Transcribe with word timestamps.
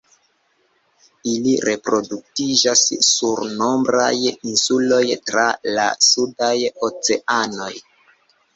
Ili 1.33 1.51
reproduktiĝas 1.69 2.81
sur 3.09 3.43
nombraj 3.61 4.09
insuloj 4.31 5.03
tra 5.31 5.47
la 5.77 5.87
sudaj 6.09 6.53
oceanoj. 6.91 7.73